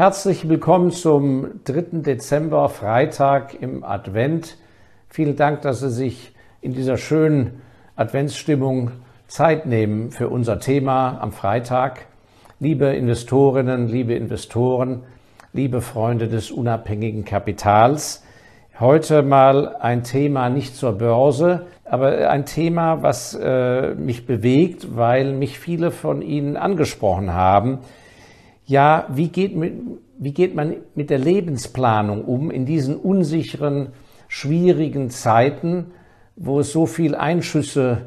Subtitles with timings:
[0.00, 2.00] Herzlich willkommen zum 3.
[2.00, 4.56] Dezember, Freitag im Advent.
[5.10, 7.60] Vielen Dank, dass Sie sich in dieser schönen
[7.96, 8.92] Adventsstimmung
[9.26, 12.06] Zeit nehmen für unser Thema am Freitag.
[12.60, 15.02] Liebe Investorinnen, liebe Investoren,
[15.52, 18.24] liebe Freunde des unabhängigen Kapitals,
[18.78, 25.34] heute mal ein Thema nicht zur Börse, aber ein Thema, was äh, mich bewegt, weil
[25.34, 27.80] mich viele von Ihnen angesprochen haben
[28.70, 29.52] ja, wie geht,
[30.18, 33.88] wie geht man mit der Lebensplanung um in diesen unsicheren,
[34.28, 35.86] schwierigen Zeiten,
[36.36, 38.02] wo es so viel Einschüsse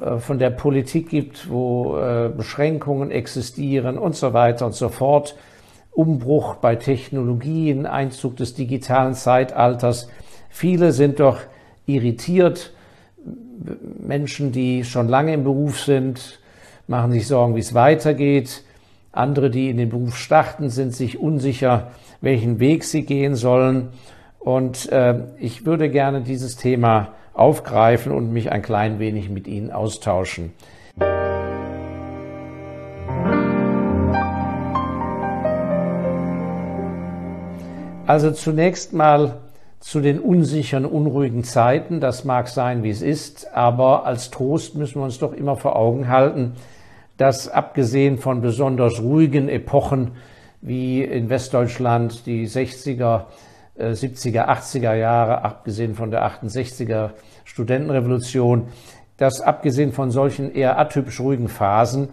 [0.00, 5.34] äh, von der Politik gibt, wo äh, Beschränkungen existieren und so weiter und so fort.
[5.90, 10.08] Umbruch bei Technologien, Einzug des digitalen Zeitalters.
[10.48, 11.40] Viele sind doch
[11.86, 12.72] irritiert.
[13.98, 16.38] Menschen, die schon lange im Beruf sind,
[16.86, 18.62] machen sich Sorgen, wie es weitergeht.
[19.14, 23.90] Andere, die in den Beruf starten, sind sich unsicher, welchen Weg sie gehen sollen.
[24.40, 29.70] Und äh, ich würde gerne dieses Thema aufgreifen und mich ein klein wenig mit Ihnen
[29.70, 30.52] austauschen.
[38.06, 39.38] Also zunächst mal
[39.78, 42.00] zu den unsicheren, unruhigen Zeiten.
[42.00, 45.76] Das mag sein, wie es ist, aber als Trost müssen wir uns doch immer vor
[45.76, 46.54] Augen halten,
[47.16, 50.12] dass abgesehen von besonders ruhigen Epochen
[50.60, 53.24] wie in Westdeutschland die 60er,
[53.78, 57.10] 70er, 80er Jahre, abgesehen von der 68er
[57.44, 58.68] Studentenrevolution,
[59.16, 62.08] dass abgesehen von solchen eher atypisch ruhigen Phasen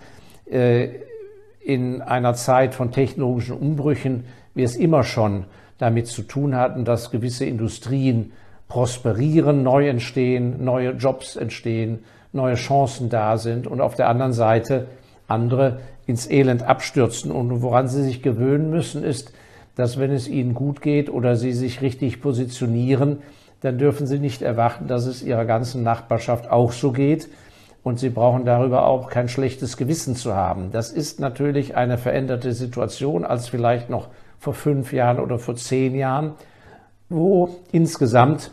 [0.49, 0.89] äh,
[1.63, 5.45] in einer Zeit von technologischen Umbrüchen wir es immer schon
[5.77, 8.33] damit zu tun hatten, dass gewisse Industrien
[8.67, 12.03] prosperieren, neu entstehen, neue Jobs entstehen,
[12.33, 14.87] neue Chancen da sind und auf der anderen Seite
[15.27, 17.31] andere ins Elend abstürzen.
[17.31, 19.33] Und woran sie sich gewöhnen müssen, ist,
[19.75, 23.19] dass wenn es ihnen gut geht oder sie sich richtig positionieren,
[23.61, 27.29] dann dürfen sie nicht erwarten, dass es ihrer ganzen Nachbarschaft auch so geht.
[27.83, 30.71] Und sie brauchen darüber auch kein schlechtes Gewissen zu haben.
[30.71, 35.95] Das ist natürlich eine veränderte Situation als vielleicht noch vor fünf Jahren oder vor zehn
[35.95, 36.33] Jahren,
[37.09, 38.51] wo insgesamt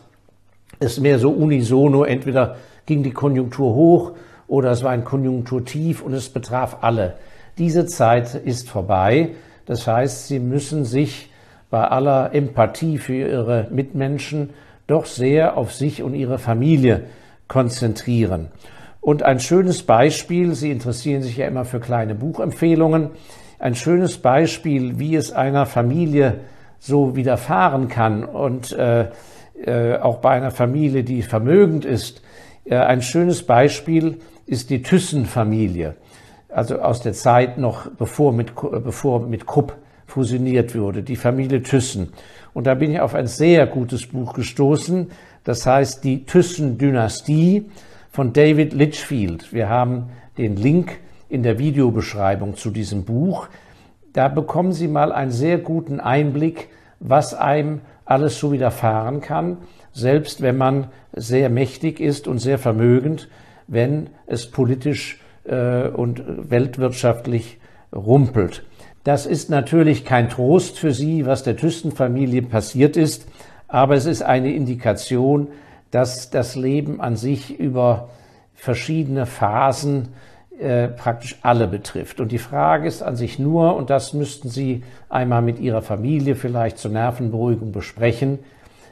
[0.79, 2.55] es mehr so unisono entweder
[2.89, 4.11] ging die Konjunktur hoch
[4.47, 7.13] oder es war ein Konjunkturtief und es betraf alle.
[7.57, 9.29] Diese Zeit ist vorbei.
[9.65, 11.29] Das heißt, Sie müssen sich
[11.69, 14.49] bei aller Empathie für Ihre Mitmenschen
[14.87, 17.03] doch sehr auf sich und Ihre Familie
[17.47, 18.47] konzentrieren.
[19.01, 23.11] Und ein schönes Beispiel, Sie interessieren sich ja immer für kleine Buchempfehlungen,
[23.59, 26.39] ein schönes Beispiel, wie es einer Familie
[26.79, 29.09] so widerfahren kann und äh,
[29.63, 32.23] äh, auch bei einer Familie, die vermögend ist,
[32.77, 35.95] ein schönes Beispiel ist die Thyssen-Familie,
[36.49, 39.75] also aus der Zeit noch bevor mit, bevor mit Krupp
[40.05, 42.13] fusioniert wurde, die Familie Thyssen.
[42.53, 45.11] Und da bin ich auf ein sehr gutes Buch gestoßen,
[45.43, 47.65] das heißt die Thyssen-Dynastie
[48.11, 49.53] von David Litchfield.
[49.53, 50.99] Wir haben den Link
[51.29, 53.47] in der Videobeschreibung zu diesem Buch.
[54.13, 56.69] Da bekommen Sie mal einen sehr guten Einblick,
[56.99, 59.57] was einem alles so widerfahren kann
[59.93, 63.29] selbst wenn man sehr mächtig ist und sehr vermögend,
[63.67, 67.57] wenn es politisch äh, und weltwirtschaftlich
[67.93, 68.63] rumpelt.
[69.03, 73.27] Das ist natürlich kein Trost für Sie, was der Thyssen-Familie passiert ist,
[73.67, 75.47] aber es ist eine Indikation,
[75.91, 78.09] dass das Leben an sich über
[78.53, 80.09] verschiedene Phasen
[80.59, 82.19] äh, praktisch alle betrifft.
[82.19, 86.35] Und die Frage ist an sich nur, und das müssten Sie einmal mit Ihrer Familie
[86.35, 88.39] vielleicht zur Nervenberuhigung besprechen,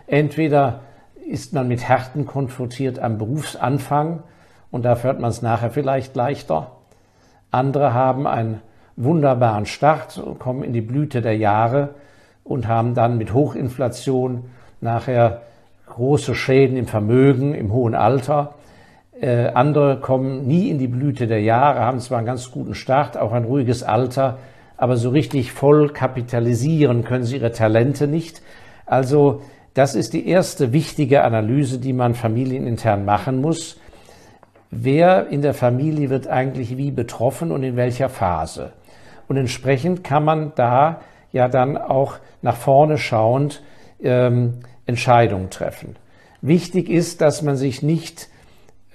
[0.08, 0.82] entweder
[1.28, 4.24] ist man mit Härten konfrontiert am Berufsanfang
[4.72, 6.72] und da hört man es nachher vielleicht leichter.
[7.52, 8.62] Andere haben einen
[8.96, 11.90] wunderbaren Start, kommen in die Blüte der Jahre
[12.44, 14.46] und haben dann mit Hochinflation
[14.82, 15.42] nachher
[15.88, 18.56] große Schäden im Vermögen, im hohen Alter.
[19.20, 23.18] Äh, andere kommen nie in die Blüte der Jahre, haben zwar einen ganz guten Start,
[23.18, 24.38] auch ein ruhiges Alter,
[24.78, 28.42] aber so richtig voll kapitalisieren können sie ihre Talente nicht.
[28.86, 29.42] Also
[29.78, 33.80] das ist die erste wichtige Analyse, die man familienintern machen muss.
[34.72, 38.74] Wer in der Familie wird eigentlich wie betroffen und in welcher Phase?
[39.28, 41.02] Und entsprechend kann man da
[41.32, 43.62] ja dann auch nach vorne schauend
[44.02, 45.96] ähm, Entscheidungen treffen.
[46.42, 48.30] Wichtig ist, dass man sich nicht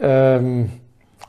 [0.00, 0.70] ähm,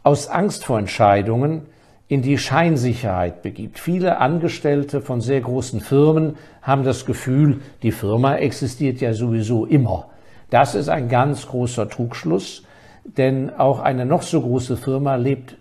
[0.01, 1.67] aus Angst vor Entscheidungen
[2.07, 3.79] in die Scheinsicherheit begibt.
[3.79, 10.07] Viele Angestellte von sehr großen Firmen haben das Gefühl, die Firma existiert ja sowieso immer.
[10.49, 12.63] Das ist ein ganz großer Trugschluss,
[13.05, 15.57] denn auch eine noch so große Firma lebt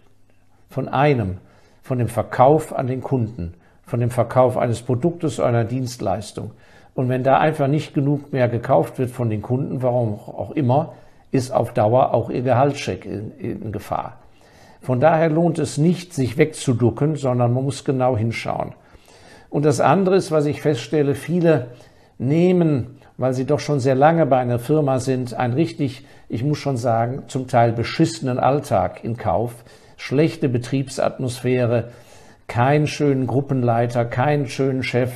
[0.68, 1.38] von einem,
[1.82, 3.54] von dem Verkauf an den Kunden,
[3.86, 6.50] von dem Verkauf eines Produktes oder einer Dienstleistung.
[6.94, 10.94] Und wenn da einfach nicht genug mehr gekauft wird von den Kunden, warum auch immer,
[11.30, 14.21] ist auf Dauer auch ihr Gehaltscheck in, in Gefahr.
[14.82, 18.74] Von daher lohnt es nicht, sich wegzuducken, sondern man muss genau hinschauen.
[19.48, 21.68] Und das andere ist, was ich feststelle, viele
[22.18, 26.58] nehmen, weil sie doch schon sehr lange bei einer Firma sind, einen richtig, ich muss
[26.58, 29.54] schon sagen, zum Teil beschissenen Alltag in Kauf,
[29.96, 31.90] schlechte Betriebsatmosphäre,
[32.48, 35.12] keinen schönen Gruppenleiter, keinen schönen Chef,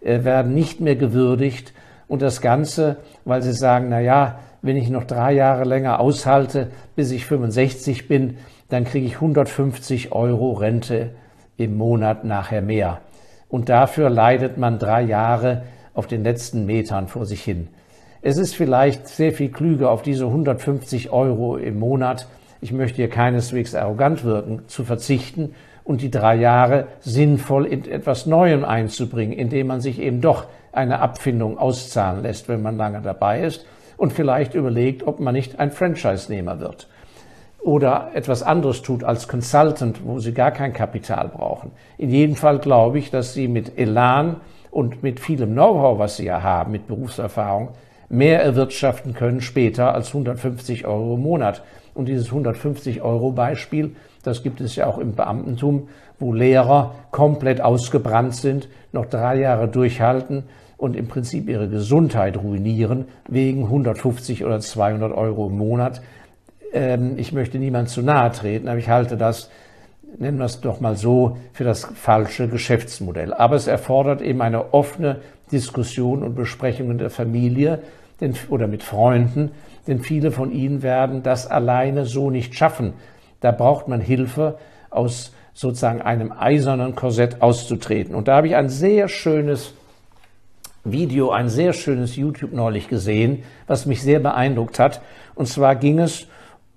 [0.00, 1.72] äh, werden nicht mehr gewürdigt
[2.06, 6.70] und das Ganze, weil sie sagen, na ja, wenn ich noch drei Jahre länger aushalte,
[6.94, 8.36] bis ich 65 bin,
[8.70, 11.10] dann kriege ich 150 Euro Rente
[11.56, 13.00] im Monat nachher mehr.
[13.48, 15.62] Und dafür leidet man drei Jahre
[15.92, 17.68] auf den letzten Metern vor sich hin.
[18.22, 22.28] Es ist vielleicht sehr viel klüger, auf diese 150 Euro im Monat,
[22.60, 28.26] ich möchte hier keineswegs arrogant wirken, zu verzichten und die drei Jahre sinnvoll in etwas
[28.26, 33.42] Neuem einzubringen, indem man sich eben doch eine Abfindung auszahlen lässt, wenn man lange dabei
[33.42, 33.66] ist
[33.96, 36.88] und vielleicht überlegt, ob man nicht ein Franchise-Nehmer wird
[37.62, 41.72] oder etwas anderes tut als Consultant, wo sie gar kein Kapital brauchen.
[41.98, 44.36] In jedem Fall glaube ich, dass sie mit Elan
[44.70, 47.70] und mit vielem Know-how, was sie ja haben, mit Berufserfahrung,
[48.08, 51.62] mehr erwirtschaften können später als 150 Euro im Monat.
[51.94, 57.60] Und dieses 150 Euro Beispiel, das gibt es ja auch im Beamtentum, wo Lehrer komplett
[57.60, 60.44] ausgebrannt sind, noch drei Jahre durchhalten
[60.76, 66.00] und im Prinzip ihre Gesundheit ruinieren wegen 150 oder 200 Euro im Monat.
[66.72, 69.50] Ähm, ich möchte niemand zu nahe treten, aber ich halte das,
[70.18, 73.34] nennen wir es doch mal so, für das falsche Geschäftsmodell.
[73.34, 75.20] Aber es erfordert eben eine offene
[75.52, 77.80] Diskussion und Besprechung in der Familie
[78.20, 79.50] denn, oder mit Freunden,
[79.86, 82.92] denn viele von ihnen werden das alleine so nicht schaffen.
[83.40, 84.58] Da braucht man Hilfe
[84.90, 88.14] aus sozusagen einem eisernen Korsett auszutreten.
[88.14, 89.74] Und da habe ich ein sehr schönes
[90.84, 95.00] Video, ein sehr schönes YouTube neulich gesehen, was mich sehr beeindruckt hat.
[95.34, 96.26] Und zwar ging es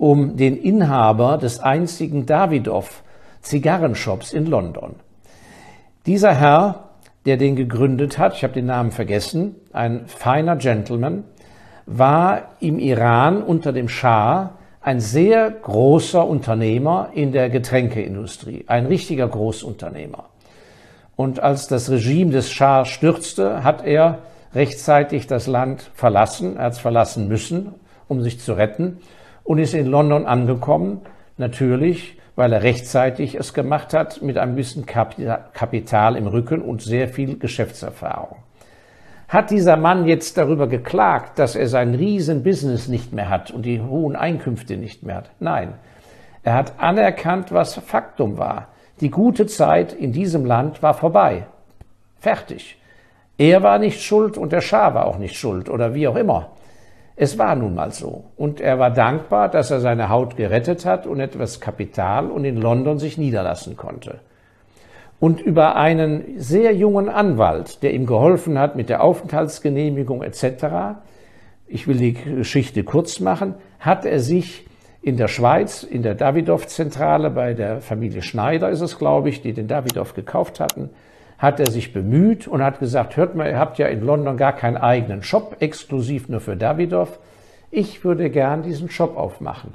[0.03, 3.03] den Inhaber des einzigen Davidoff
[3.41, 4.95] Zigarrenshops in London.
[6.05, 6.89] Dieser Herr,
[7.25, 11.23] der den gegründet hat, ich habe den Namen vergessen, ein feiner Gentleman,
[11.85, 19.27] war im Iran unter dem Schah ein sehr großer Unternehmer in der Getränkeindustrie, ein richtiger
[19.27, 20.25] Großunternehmer.
[21.15, 24.19] Und als das Regime des Schah stürzte, hat er
[24.53, 27.75] rechtzeitig das Land verlassen, er hat es verlassen müssen,
[28.09, 28.97] um sich zu retten,
[29.44, 31.01] und ist in London angekommen,
[31.38, 37.07] natürlich, weil er rechtzeitig es gemacht hat, mit ein bisschen Kapital im Rücken und sehr
[37.07, 38.38] viel Geschäftserfahrung.
[39.28, 43.81] Hat dieser Mann jetzt darüber geklagt, dass er sein Riesenbusiness nicht mehr hat und die
[43.81, 45.31] hohen Einkünfte nicht mehr hat?
[45.40, 45.74] Nein.
[46.44, 48.68] Er hat anerkannt, was Faktum war.
[49.00, 51.48] Die gute Zeit in diesem Land war vorbei.
[52.19, 52.78] Fertig.
[53.38, 56.51] Er war nicht schuld und der Schah war auch nicht schuld oder wie auch immer.
[57.15, 58.25] Es war nun mal so.
[58.38, 62.57] Und er war dankbar, dass er seine Haut gerettet hat und etwas Kapital und in
[62.57, 64.19] London sich niederlassen konnte.
[65.19, 70.98] Und über einen sehr jungen Anwalt, der ihm geholfen hat mit der Aufenthaltsgenehmigung etc.,
[71.65, 74.68] ich will die Geschichte kurz machen, hat er sich
[75.01, 79.54] in der Schweiz, in der Davidoff-Zentrale bei der Familie Schneider ist es, glaube ich, die
[79.54, 80.89] den Davidoff gekauft hatten,
[81.44, 84.54] hat er sich bemüht und hat gesagt, hört mal, ihr habt ja in London gar
[84.54, 87.20] keinen eigenen Shop, exklusiv nur für Davidoff.
[87.70, 89.74] Ich würde gern diesen Shop aufmachen.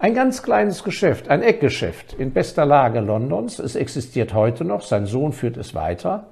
[0.00, 3.60] Ein ganz kleines Geschäft, ein Eckgeschäft in bester Lage Londons.
[3.60, 6.26] Es existiert heute noch, sein Sohn führt es weiter.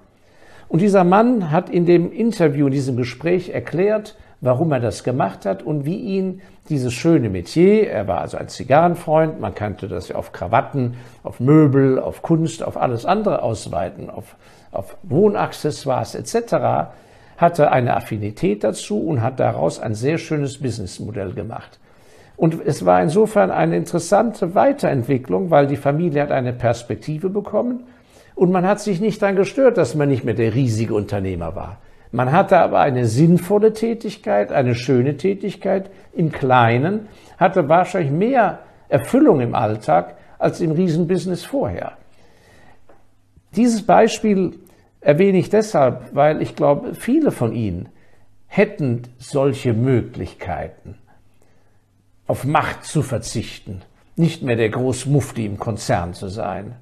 [0.66, 5.47] Und dieser Mann hat in dem Interview, in diesem Gespräch erklärt, warum er das gemacht
[5.47, 10.09] hat und wie ihn dieses schöne Metier, er war also ein Zigarrenfreund, man kannte das
[10.09, 14.37] ja auf Krawatten, auf Möbel, auf Kunst, auf alles andere ausweiten, auf,
[14.71, 16.92] auf Wohnaccessoires etc.,
[17.37, 21.78] hatte eine Affinität dazu und hat daraus ein sehr schönes Businessmodell gemacht.
[22.37, 27.85] Und es war insofern eine interessante Weiterentwicklung, weil die Familie hat eine Perspektive bekommen
[28.35, 31.78] und man hat sich nicht daran gestört, dass man nicht mehr der riesige Unternehmer war.
[32.11, 39.41] Man hatte aber eine sinnvolle Tätigkeit, eine schöne Tätigkeit im Kleinen, hatte wahrscheinlich mehr Erfüllung
[39.41, 41.93] im Alltag als im Riesenbusiness vorher.
[43.57, 44.59] Dieses Beispiel
[45.00, 47.88] erwähne ich deshalb, weil ich glaube, viele von Ihnen
[48.47, 50.97] hätten solche Möglichkeiten,
[52.27, 53.83] auf Macht zu verzichten,
[54.17, 56.75] nicht mehr der Großmufti im Konzern zu sein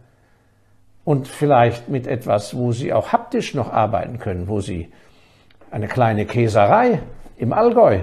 [1.05, 4.91] und vielleicht mit etwas, wo Sie auch haptisch noch arbeiten können, wo Sie
[5.71, 7.01] eine kleine Käserei
[7.37, 8.01] im Allgäu,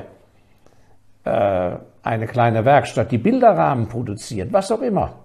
[1.24, 1.72] äh,
[2.04, 5.16] eine kleine Werkstatt, die Bilderrahmen produziert, was auch immer.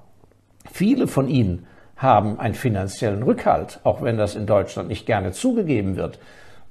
[0.71, 1.67] Viele von ihnen
[1.97, 6.19] haben einen finanziellen Rückhalt, auch wenn das in Deutschland nicht gerne zugegeben wird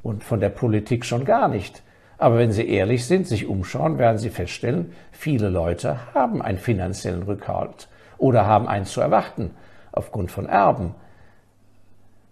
[0.01, 1.83] und von der Politik schon gar nicht.
[2.17, 7.23] Aber wenn Sie ehrlich sind, sich umschauen, werden Sie feststellen, viele Leute haben einen finanziellen
[7.23, 9.51] Rückhalt oder haben einen zu erwarten
[9.91, 10.95] aufgrund von Erben.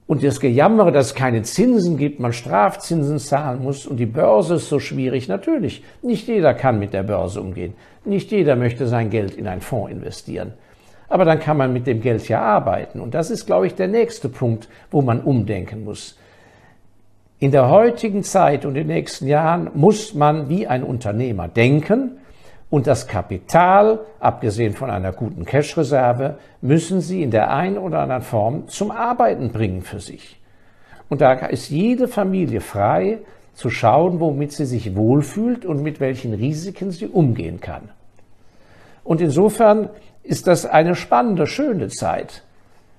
[0.08, 4.56] Und das Gejammere, dass es keine Zinsen gibt, man Strafzinsen zahlen muss und die Börse
[4.56, 5.84] ist so schwierig, natürlich.
[6.04, 7.74] Nicht jeder kann mit der Börse umgehen.
[8.04, 10.54] Nicht jeder möchte sein Geld in einen Fonds investieren.
[11.08, 13.00] Aber dann kann man mit dem Geld ja arbeiten.
[13.00, 16.18] Und das ist, glaube ich, der nächste Punkt, wo man umdenken muss.
[17.40, 22.18] In der heutigen Zeit und in den nächsten Jahren muss man wie ein Unternehmer denken
[22.76, 28.22] und das Kapital, abgesehen von einer guten Cash-Reserve, müssen Sie in der einen oder anderen
[28.22, 30.42] Form zum Arbeiten bringen für sich.
[31.08, 33.20] Und da ist jede Familie frei
[33.54, 37.84] zu schauen, womit sie sich wohlfühlt und mit welchen Risiken sie umgehen kann.
[39.06, 39.90] Und insofern
[40.24, 42.44] ist das eine spannende, schöne Zeit,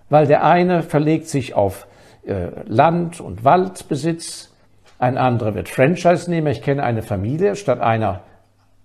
[0.09, 1.87] weil der eine verlegt sich auf
[2.26, 4.54] äh, Land- und Waldbesitz,
[4.99, 6.49] ein anderer wird Franchise-Nehmer.
[6.49, 8.23] Ich kenne eine Familie, statt einer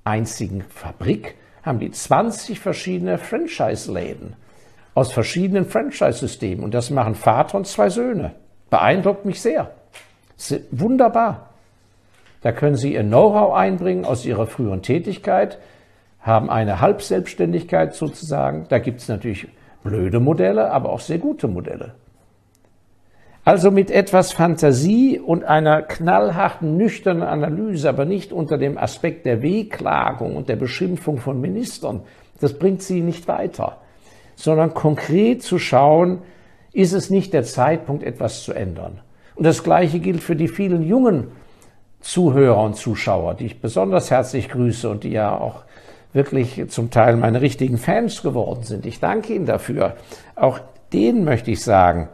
[0.03, 4.35] einzigen Fabrik haben die 20 verschiedene Franchise-Läden
[4.93, 6.63] aus verschiedenen Franchise-Systemen.
[6.63, 8.31] Und das machen Vater und zwei Söhne.
[8.69, 9.71] Beeindruckt mich sehr.
[10.71, 11.49] Wunderbar.
[12.41, 15.59] Da können Sie Ihr Know-how einbringen aus Ihrer früheren Tätigkeit,
[16.19, 18.65] haben eine Halbselbstständigkeit sozusagen.
[18.69, 19.47] Da gibt es natürlich
[19.83, 21.93] blöde Modelle, aber auch sehr gute Modelle.
[23.43, 29.41] Also mit etwas Fantasie und einer knallharten, nüchternen Analyse, aber nicht unter dem Aspekt der
[29.41, 32.01] Wehklagung und der Beschimpfung von Ministern.
[32.39, 33.77] Das bringt sie nicht weiter,
[34.35, 36.19] sondern konkret zu schauen,
[36.71, 39.01] ist es nicht der Zeitpunkt, etwas zu ändern.
[39.35, 41.29] Und das Gleiche gilt für die vielen jungen
[41.99, 45.63] Zuhörer und Zuschauer, die ich besonders herzlich grüße und die ja auch
[46.13, 48.85] wirklich zum Teil meine richtigen Fans geworden sind.
[48.85, 49.95] Ich danke Ihnen dafür.
[50.35, 50.59] Auch
[50.93, 52.09] denen möchte ich sagen,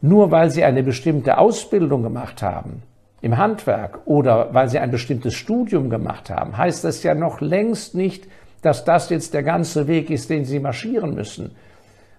[0.00, 2.82] nur weil sie eine bestimmte Ausbildung gemacht haben
[3.20, 7.94] im Handwerk oder weil sie ein bestimmtes Studium gemacht haben, heißt das ja noch längst
[7.94, 8.26] nicht,
[8.62, 11.54] dass das jetzt der ganze Weg ist, den sie marschieren müssen.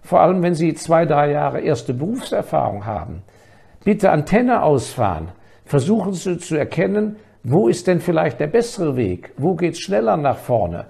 [0.04, 3.22] Vor allem, wenn sie zwei, drei Jahre erste Berufserfahrung haben.
[3.84, 5.30] Bitte Antenne ausfahren.
[5.66, 9.32] Versuchen Sie zu erkennen, wo ist denn vielleicht der bessere Weg?
[9.38, 10.86] Wo geht es schneller nach vorne?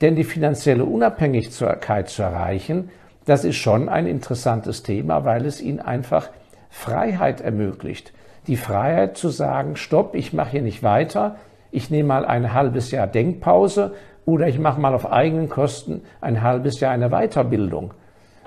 [0.00, 2.90] Denn die finanzielle Unabhängigkeit zu erreichen,
[3.24, 6.28] das ist schon ein interessantes Thema, weil es ihnen einfach
[6.70, 8.12] Freiheit ermöglicht.
[8.46, 11.36] Die Freiheit zu sagen, stopp, ich mache hier nicht weiter,
[11.70, 13.94] ich nehme mal ein halbes Jahr Denkpause
[14.26, 17.94] oder ich mache mal auf eigenen Kosten ein halbes Jahr eine Weiterbildung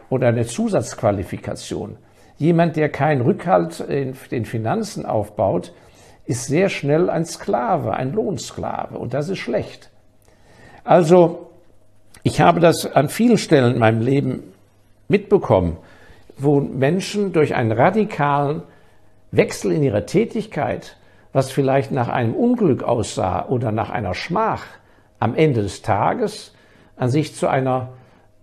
[0.09, 1.97] oder eine Zusatzqualifikation.
[2.37, 5.73] Jemand, der keinen Rückhalt in den Finanzen aufbaut,
[6.25, 9.89] ist sehr schnell ein Sklave, ein Lohnsklave und das ist schlecht.
[10.83, 11.49] Also,
[12.23, 14.43] ich habe das an vielen Stellen in meinem Leben
[15.07, 15.77] mitbekommen,
[16.37, 18.63] wo Menschen durch einen radikalen
[19.31, 20.97] Wechsel in ihrer Tätigkeit,
[21.33, 24.65] was vielleicht nach einem Unglück aussah oder nach einer Schmach,
[25.19, 26.53] am Ende des Tages
[26.95, 27.89] an sich zu einer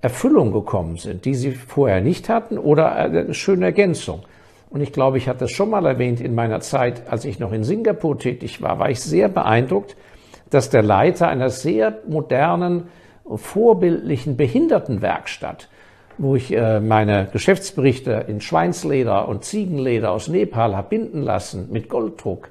[0.00, 4.22] Erfüllung gekommen sind, die sie vorher nicht hatten oder eine schöne Ergänzung.
[4.70, 7.52] Und ich glaube, ich hatte es schon mal erwähnt in meiner Zeit, als ich noch
[7.52, 9.96] in Singapur tätig war, war ich sehr beeindruckt,
[10.50, 12.88] dass der Leiter einer sehr modernen,
[13.24, 15.68] vorbildlichen Behindertenwerkstatt
[16.18, 21.88] wo ich äh, meine Geschäftsberichte in Schweinsleder und Ziegenleder aus Nepal habe binden lassen mit
[21.88, 22.48] Golddruck,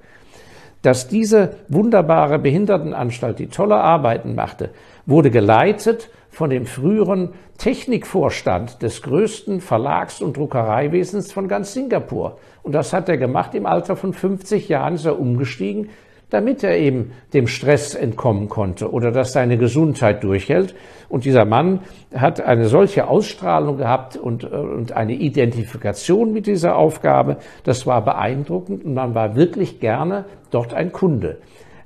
[0.81, 4.71] dass diese wunderbare Behindertenanstalt, die tolle Arbeiten machte,
[5.05, 12.39] wurde geleitet von dem früheren Technikvorstand des größten Verlags- und Druckereiwesens von ganz Singapur.
[12.63, 13.53] Und das hat er gemacht.
[13.55, 15.89] Im Alter von 50 Jahren ist er umgestiegen
[16.33, 20.73] damit er eben dem Stress entkommen konnte oder dass seine Gesundheit durchhält.
[21.07, 21.81] Und dieser Mann
[22.15, 27.37] hat eine solche Ausstrahlung gehabt und, äh, und eine Identifikation mit dieser Aufgabe.
[27.65, 31.37] Das war beeindruckend und man war wirklich gerne dort ein Kunde.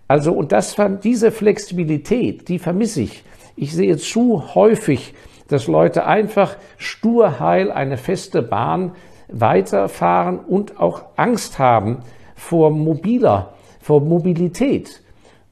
[0.08, 3.25] Also, und das diese Flexibilität, die vermisse ich.
[3.58, 5.13] Ich sehe zu häufig,
[5.50, 8.94] dass Leute einfach sturheil eine feste Bahn
[9.27, 11.98] weiterfahren und auch Angst haben
[12.36, 13.57] vor mobiler
[13.88, 15.01] vor Mobilität.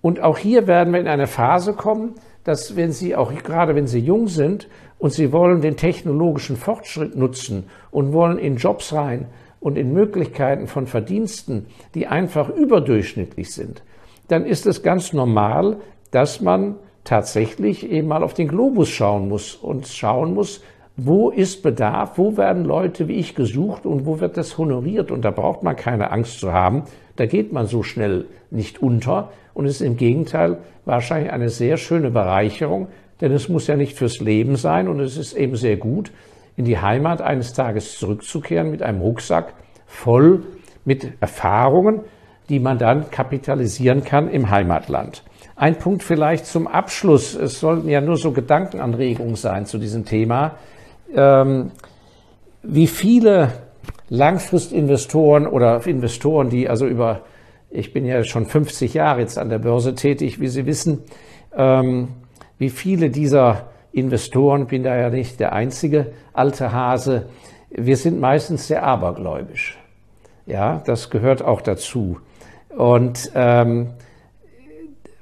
[0.01, 3.87] Und auch hier werden wir in eine Phase kommen, dass wenn Sie auch gerade wenn
[3.87, 4.67] Sie jung sind
[4.99, 9.27] und Sie wollen den technologischen Fortschritt nutzen und wollen in Jobs rein
[9.61, 13.83] und in Möglichkeiten von Verdiensten, die einfach überdurchschnittlich sind,
[14.27, 15.77] dann ist es ganz normal,
[16.11, 16.75] dass man
[17.05, 20.61] tatsächlich eben mal auf den Globus schauen muss und schauen muss,
[20.97, 25.11] wo ist Bedarf, wo werden Leute wie ich gesucht und wo wird das honoriert.
[25.11, 26.83] Und da braucht man keine Angst zu haben,
[27.15, 31.77] da geht man so schnell nicht unter und es ist im Gegenteil wahrscheinlich eine sehr
[31.77, 32.87] schöne Bereicherung,
[33.21, 36.11] denn es muss ja nicht fürs Leben sein und es ist eben sehr gut,
[36.57, 39.53] in die Heimat eines Tages zurückzukehren mit einem Rucksack
[39.85, 40.43] voll
[40.85, 42.01] mit Erfahrungen,
[42.49, 45.23] die man dann kapitalisieren kann im Heimatland.
[45.55, 47.33] Ein Punkt vielleicht zum Abschluss.
[47.33, 50.57] Es sollten ja nur so Gedankenanregungen sein zu diesem Thema.
[51.15, 51.71] Ähm,
[52.61, 53.51] wie viele
[54.09, 57.21] Langfristinvestoren oder Investoren, die also über,
[57.69, 61.03] ich bin ja schon 50 Jahre jetzt an der Börse tätig, wie Sie wissen,
[61.55, 62.09] ähm,
[62.57, 67.27] wie viele dieser Investoren, bin da ja nicht der einzige alte Hase,
[67.69, 69.77] wir sind meistens sehr abergläubisch.
[70.45, 72.19] Ja, das gehört auch dazu.
[72.69, 73.89] Und ähm,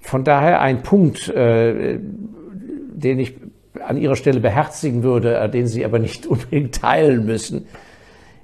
[0.01, 3.35] von daher ein Punkt, äh, den ich
[3.79, 7.67] an Ihrer Stelle beherzigen würde, den Sie aber nicht unbedingt teilen müssen.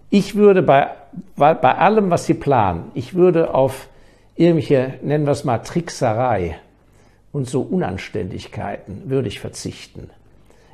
[0.09, 0.88] Ich würde bei,
[1.36, 3.89] bei, bei allem, was Sie planen, ich würde auf
[4.36, 6.57] irgendwelche, nennen wir es mal, Trickserei
[7.31, 10.09] und so Unanständigkeiten würde ich verzichten.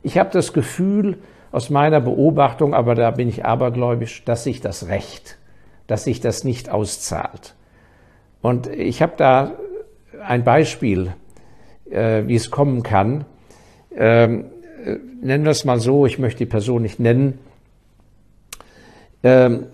[0.03, 1.17] Ich habe das Gefühl
[1.51, 5.38] aus meiner Beobachtung, aber da bin ich abergläubisch, dass sich das Recht,
[5.88, 7.55] dass sich das nicht auszahlt.
[8.41, 9.53] Und ich habe da
[10.24, 11.13] ein Beispiel,
[11.89, 13.25] äh, wie es kommen kann.
[13.97, 14.45] Ähm,
[14.85, 17.39] äh, nennen wir es mal so, ich möchte die Person nicht nennen.
[19.23, 19.67] Ähm,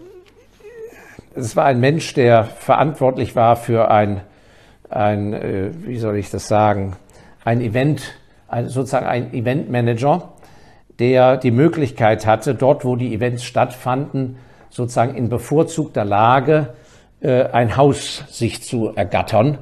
[1.36, 4.22] es war ein Mensch, der verantwortlich war für ein,
[4.90, 6.96] ein äh, wie soll ich das sagen,
[7.44, 8.14] ein Event,
[8.48, 10.34] ein, sozusagen ein Eventmanager,
[11.00, 14.38] der die Möglichkeit hatte, dort, wo die Events stattfanden,
[14.70, 16.74] sozusagen in bevorzugter Lage
[17.22, 19.58] äh, ein Haus sich zu ergattern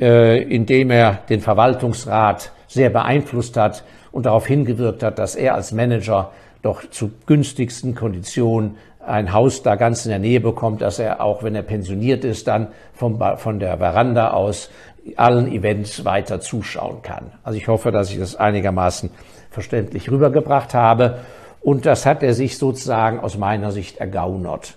[0.00, 5.72] äh, indem er den Verwaltungsrat sehr beeinflusst hat und darauf hingewirkt hat, dass er als
[5.72, 6.30] Manager
[6.62, 11.42] doch zu günstigsten Konditionen ein Haus da ganz in der Nähe bekommt, dass er auch,
[11.42, 14.70] wenn er pensioniert ist, dann vom, von der Veranda aus
[15.16, 17.32] allen Events weiter zuschauen kann.
[17.42, 19.10] Also ich hoffe, dass ich das einigermaßen
[19.50, 21.20] verständlich rübergebracht habe.
[21.60, 24.76] Und das hat er sich sozusagen aus meiner Sicht ergaunert.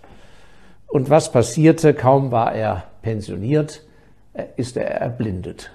[0.88, 1.94] Und was passierte?
[1.94, 3.84] Kaum war er pensioniert,
[4.56, 5.70] ist er erblindet.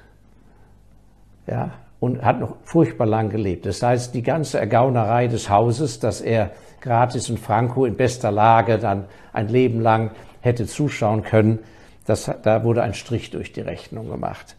[1.46, 3.66] Ja, und hat noch furchtbar lang gelebt.
[3.66, 8.78] Das heißt, die ganze Ergaunerei des Hauses, dass er gratis in Franco in bester Lage
[8.78, 11.58] dann ein Leben lang hätte zuschauen können,
[12.06, 14.56] das, da wurde ein Strich durch die Rechnung gemacht.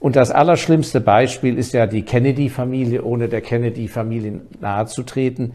[0.00, 5.54] Und das allerschlimmste Beispiel ist ja die Kennedy-Familie, ohne der Kennedy-Familie nahezutreten.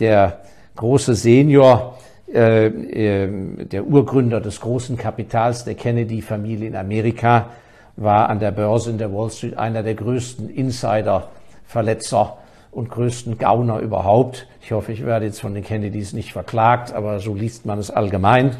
[0.00, 0.40] Der
[0.76, 1.98] große Senior
[2.32, 7.50] äh, ähm, der Urgründer des großen Kapitals der Kennedy-Familie in Amerika,
[7.96, 12.36] war an der Börse in der Wall Street einer der größten Insider-Verletzer
[12.70, 14.46] und größten Gauner überhaupt.
[14.62, 17.90] Ich hoffe, ich werde jetzt von den Kennedys nicht verklagt, aber so liest man es
[17.90, 18.56] allgemein.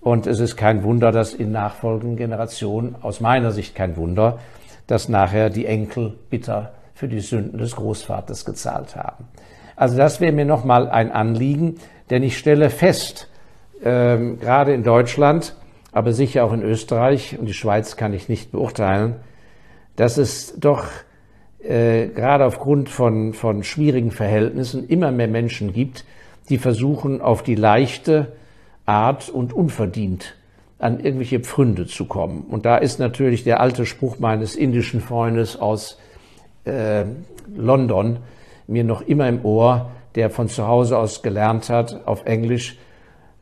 [0.00, 4.38] Und es ist kein Wunder, dass in nachfolgenden Generationen, aus meiner Sicht kein Wunder,
[4.86, 9.26] dass nachher die Enkel bitter für die Sünden des Großvaters gezahlt haben.
[9.76, 11.76] Also das wäre mir nochmal ein Anliegen,
[12.10, 13.28] denn ich stelle fest,
[13.84, 15.54] ähm, gerade in Deutschland,
[15.92, 19.16] aber sicher auch in Österreich und die Schweiz kann ich nicht beurteilen,
[19.96, 20.84] dass es doch
[21.62, 26.04] äh, gerade aufgrund von, von schwierigen Verhältnissen immer mehr Menschen gibt,
[26.48, 28.32] die versuchen, auf die leichte
[28.86, 30.34] Art und unverdient
[30.78, 32.44] an irgendwelche Pfründe zu kommen.
[32.48, 35.98] Und da ist natürlich der alte Spruch meines indischen Freundes aus
[36.64, 37.04] äh,
[37.56, 38.18] London
[38.66, 42.78] mir noch immer im Ohr, der von zu Hause aus gelernt hat auf Englisch,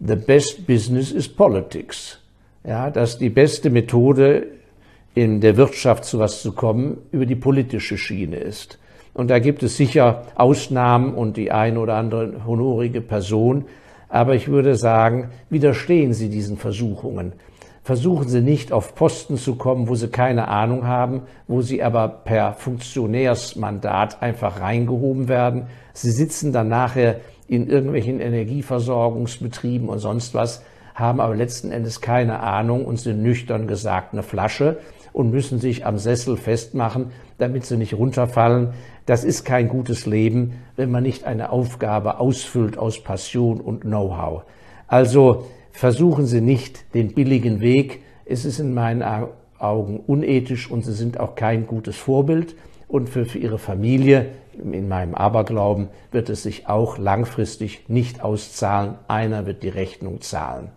[0.01, 2.21] the best business is politics.
[2.67, 4.49] Ja, dass die beste Methode
[5.15, 8.81] in der Wirtschaft zu was zu kommen über die politische Schiene ist.
[9.15, 13.67] Und da gibt es sicher Ausnahmen und die eine oder andere honorige Person.
[14.09, 17.35] Aber ich würde sagen, widerstehen Sie diesen Versuchungen.
[17.85, 22.09] Versuchen Sie nicht auf Posten zu kommen, wo Sie keine Ahnung haben, wo Sie aber
[22.09, 30.65] per Funktionärsmandat einfach reingehoben werden, Sie sitzen dann nachher in irgendwelchen Energieversorgungsbetrieben und sonst was,
[30.97, 34.79] haben aber letzten Endes keine Ahnung und sind nüchtern gesagt eine Flasche
[35.13, 38.71] und müssen sich am Sessel festmachen, damit sie nicht runterfallen.
[39.05, 44.43] Das ist kein gutes Leben, wenn man nicht eine Aufgabe ausfüllt aus Passion und Know-how.
[44.89, 48.03] Also versuchen Sie nicht den billigen Weg.
[48.25, 49.05] Es ist in meinen
[49.59, 52.57] Augen unethisch und Sie sind auch kein gutes Vorbild
[52.89, 58.95] und für, für ihre Familie, in meinem Aberglauben, wird es sich auch langfristig nicht auszahlen.
[59.07, 60.71] Einer wird die Rechnung zahlen.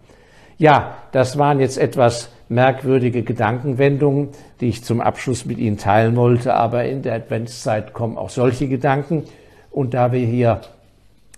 [0.59, 4.27] Ja, das waren jetzt etwas merkwürdige Gedankenwendungen,
[4.59, 8.67] die ich zum Abschluss mit Ihnen teilen wollte, aber in der Adventszeit kommen auch solche
[8.67, 9.23] Gedanken.
[9.71, 10.59] Und da wir hier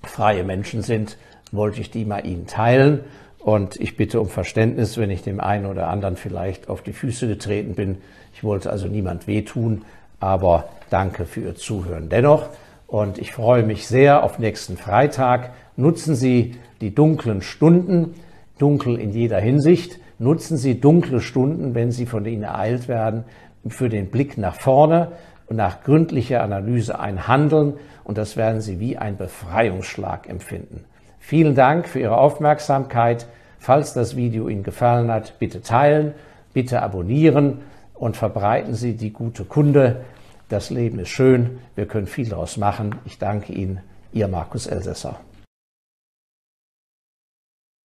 [0.01, 1.17] freie Menschen sind,
[1.51, 3.01] wollte ich die mal Ihnen teilen.
[3.37, 7.27] Und ich bitte um Verständnis, wenn ich dem einen oder anderen vielleicht auf die Füße
[7.27, 7.99] getreten bin.
[8.33, 9.83] Ich wollte also niemand wehtun,
[10.19, 12.49] aber danke für Ihr Zuhören dennoch
[12.87, 15.51] Und ich freue mich sehr auf nächsten Freitag.
[15.75, 18.15] Nutzen Sie die dunklen Stunden,
[18.61, 19.99] dunkel in jeder Hinsicht.
[20.19, 23.23] Nutzen Sie dunkle Stunden, wenn Sie von ihnen ereilt werden,
[23.67, 25.13] für den Blick nach vorne
[25.47, 27.73] und nach gründlicher Analyse ein Handeln.
[28.03, 30.85] Und das werden Sie wie ein Befreiungsschlag empfinden.
[31.19, 33.27] Vielen Dank für Ihre Aufmerksamkeit.
[33.59, 36.13] Falls das Video Ihnen gefallen hat, bitte teilen,
[36.53, 37.59] bitte abonnieren
[37.93, 40.01] und verbreiten Sie die gute Kunde.
[40.49, 42.95] Das Leben ist schön, wir können viel daraus machen.
[43.05, 43.79] Ich danke Ihnen,
[44.11, 45.19] Ihr Markus Elsässer.